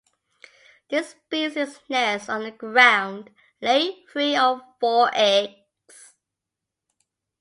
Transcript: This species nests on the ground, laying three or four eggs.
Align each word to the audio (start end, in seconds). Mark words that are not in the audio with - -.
This 0.89 1.11
species 1.11 1.79
nests 1.87 2.27
on 2.27 2.41
the 2.41 2.49
ground, 2.49 3.29
laying 3.61 4.03
three 4.11 4.35
or 4.35 4.59
four 4.79 5.11
eggs. 5.13 6.15